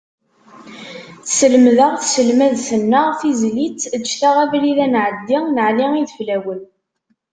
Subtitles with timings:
[1.25, 6.61] Tselmed-aɣ tselmadt-nneɣ tizlit eǧǧet-aɣ abrid ad nɛeddin n Ɛli Ideflawen.